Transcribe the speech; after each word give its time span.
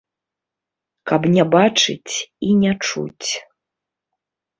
Каб 1.11 1.21
не 1.35 1.43
бачыць 1.55 2.13
і 2.47 2.55
не 2.63 2.71
чуць. 2.85 3.29